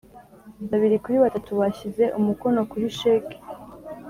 [0.69, 3.27] Babiri kuri batatu bashyize umukono kuri sheik